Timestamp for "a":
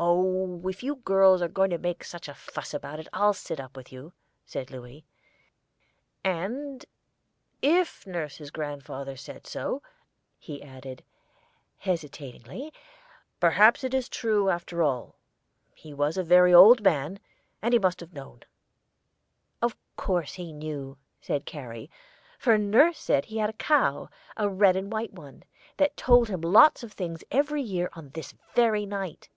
2.28-2.34, 16.16-16.22, 23.50-23.64, 24.36-24.48